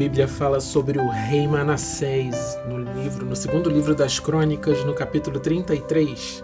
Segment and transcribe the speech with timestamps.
[0.00, 5.38] Bíblia fala sobre o rei Manassés no livro, no segundo livro das Crônicas, no capítulo
[5.38, 6.42] 33.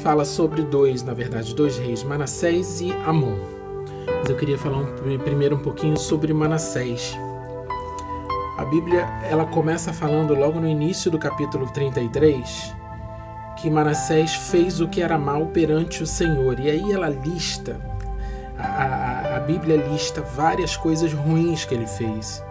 [0.00, 3.36] Fala sobre dois, na verdade, dois reis, Manassés e Amon.
[4.06, 7.18] Mas eu queria falar um, primeiro um pouquinho sobre Manassés.
[8.56, 12.76] A Bíblia, ela começa falando logo no início do capítulo 33
[13.56, 16.60] que Manassés fez o que era mal perante o Senhor.
[16.60, 17.76] E aí ela lista
[18.56, 19.09] a, a,
[19.40, 22.44] a Bíblia lista várias coisas ruins que ele fez.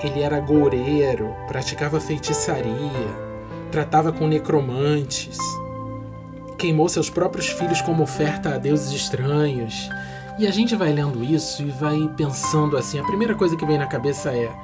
[0.00, 3.08] Ele era goureiro, praticava feitiçaria,
[3.72, 5.38] tratava com necromantes,
[6.56, 9.90] queimou seus próprios filhos como oferta a deuses estranhos.
[10.38, 13.78] E a gente vai lendo isso e vai pensando assim: a primeira coisa que vem
[13.78, 14.54] na cabeça é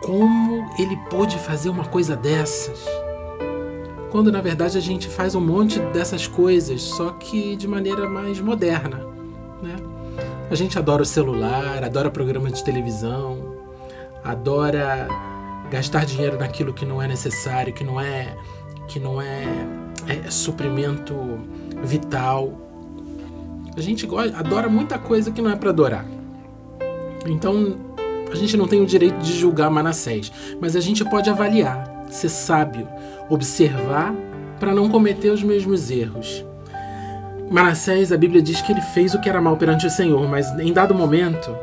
[0.00, 2.82] como ele pôde fazer uma coisa dessas?
[4.10, 8.40] quando na verdade a gente faz um monte dessas coisas, só que de maneira mais
[8.40, 9.07] moderna.
[10.50, 13.54] A gente adora o celular, adora programa de televisão,
[14.24, 15.06] adora
[15.70, 18.34] gastar dinheiro naquilo que não é necessário, que não é
[18.88, 19.44] que não é,
[20.06, 21.14] é suprimento
[21.82, 22.58] vital.
[23.76, 26.06] A gente adora muita coisa que não é para adorar.
[27.26, 27.76] Então
[28.32, 32.30] a gente não tem o direito de julgar Manassés, mas a gente pode avaliar ser
[32.30, 32.88] sábio,
[33.28, 34.14] observar
[34.58, 36.47] para não cometer os mesmos erros.
[37.50, 40.50] Manassés, a Bíblia diz que ele fez o que era mal perante o Senhor, mas
[40.58, 41.54] em dado momento,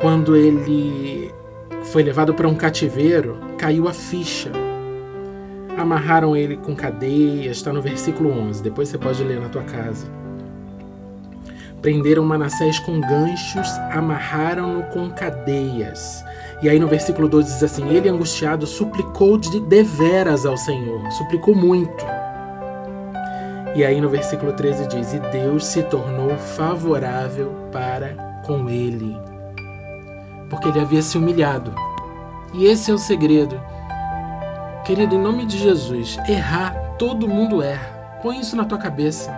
[0.00, 1.32] quando ele
[1.84, 4.50] foi levado para um cativeiro, caiu a ficha.
[5.76, 10.06] Amarraram ele com cadeias, está no versículo 11, depois você pode ler na tua casa.
[11.80, 16.22] Prenderam Manassés com ganchos, amarraram-no com cadeias
[16.62, 21.56] e aí no versículo 12 diz assim: Ele angustiado suplicou de deveras ao Senhor, suplicou
[21.56, 22.21] muito.
[23.74, 29.16] E aí no versículo 13 diz: E Deus se tornou favorável para com ele,
[30.50, 31.72] porque ele havia se humilhado.
[32.52, 33.58] E esse é o segredo.
[34.84, 38.18] Querido, em nome de Jesus, errar, todo mundo erra.
[38.22, 39.34] Põe isso na tua cabeça.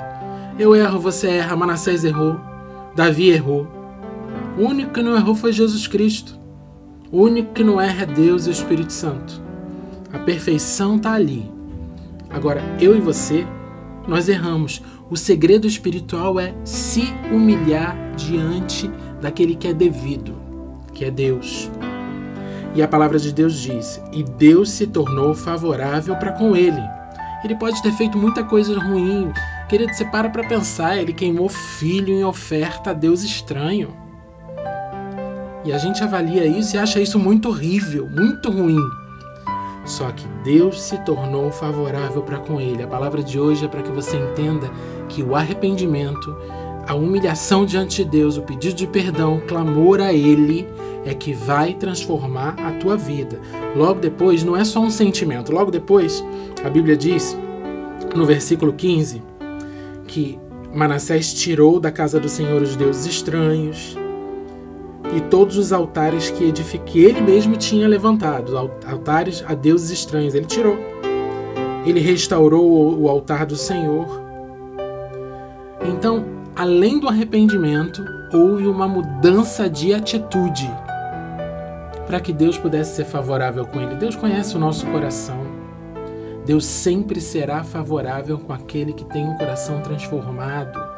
[0.58, 2.40] Eu erro, você erra, Manassés errou,
[2.94, 3.66] Davi errou.
[4.58, 6.38] O único que não errou foi Jesus Cristo.
[7.10, 9.42] O único que não erra é Deus e o Espírito Santo.
[10.12, 11.50] A perfeição está ali.
[12.30, 13.46] Agora, eu e você,
[14.06, 14.82] nós erramos.
[15.10, 20.34] O segredo espiritual é se humilhar diante daquele que é devido,
[20.92, 21.70] que é Deus.
[22.74, 26.82] E a palavra de Deus diz: E Deus se tornou favorável para com ele.
[27.44, 29.30] Ele pode ter feito muita coisa ruim.
[29.68, 33.94] Querido, você para para pensar, ele queimou filho em oferta a Deus estranho.
[35.64, 38.80] E a gente avalia isso e acha isso muito horrível, muito ruim.
[39.84, 42.82] Só que Deus se tornou favorável para com ele.
[42.82, 44.70] A palavra de hoje é para que você entenda
[45.08, 46.36] que o arrependimento,
[46.86, 50.66] a humilhação diante de Deus, o pedido de perdão, o clamor a Ele
[51.04, 53.38] é que vai transformar a tua vida.
[53.76, 55.52] Logo depois, não é só um sentimento.
[55.52, 56.24] Logo depois,
[56.64, 57.36] a Bíblia diz,
[58.14, 59.22] no versículo 15,
[60.06, 60.38] que
[60.72, 63.96] Manassés tirou da casa do Senhor os deuses estranhos,
[65.14, 70.46] e todos os altares que, que ele mesmo tinha levantado, altares a deuses estranhos, ele
[70.46, 70.76] tirou.
[71.86, 74.22] Ele restaurou o altar do Senhor.
[75.86, 76.24] Então,
[76.56, 78.02] além do arrependimento,
[78.32, 80.68] houve uma mudança de atitude
[82.06, 83.94] para que Deus pudesse ser favorável com ele.
[83.94, 85.38] Deus conhece o nosso coração.
[86.44, 90.93] Deus sempre será favorável com aquele que tem um coração transformado.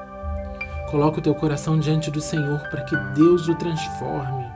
[0.91, 4.47] Coloque o teu coração diante do Senhor para que Deus o transforme.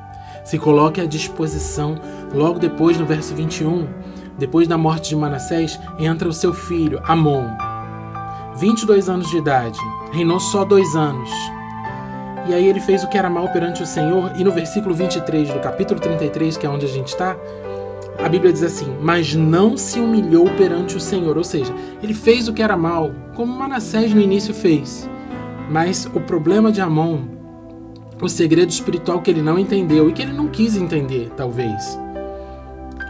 [0.44, 1.96] Se coloque à disposição.
[2.32, 3.88] Logo depois, no verso 21,
[4.38, 7.46] depois da morte de Manassés, entra o seu filho, Amon.
[8.56, 9.78] 22 anos de idade,
[10.12, 11.30] reinou só dois anos.
[12.48, 15.50] E aí ele fez o que era mal perante o Senhor, e no versículo 23
[15.50, 17.36] do capítulo 33, que é onde a gente está,
[18.18, 21.36] a Bíblia diz assim: Mas não se humilhou perante o Senhor.
[21.36, 25.08] Ou seja, ele fez o que era mal, como Manassés no início fez.
[25.70, 27.20] Mas o problema de Amon,
[28.20, 31.96] o segredo espiritual que ele não entendeu e que ele não quis entender, talvez,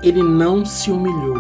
[0.03, 1.39] ele não se humilhou.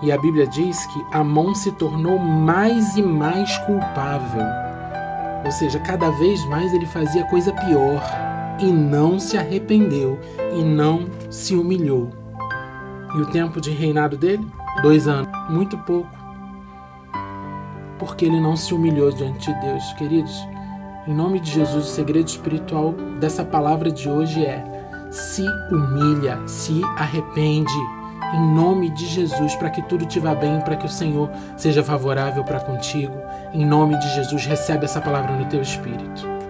[0.00, 4.46] E a Bíblia diz que Amon se tornou mais e mais culpável.
[5.44, 8.00] Ou seja, cada vez mais ele fazia coisa pior
[8.60, 10.20] e não se arrependeu
[10.56, 12.10] e não se humilhou.
[13.16, 14.46] E o tempo de reinado dele?
[14.82, 15.28] Dois anos.
[15.50, 16.21] Muito pouco
[18.02, 19.92] porque ele não se humilhou diante de Deus.
[19.92, 20.48] Queridos,
[21.06, 24.64] em nome de Jesus, o segredo espiritual dessa palavra de hoje é:
[25.08, 27.72] se humilha, se arrepende,
[28.34, 31.84] em nome de Jesus, para que tudo te vá bem, para que o Senhor seja
[31.84, 33.14] favorável para contigo.
[33.54, 36.41] Em nome de Jesus, recebe essa palavra no teu espírito.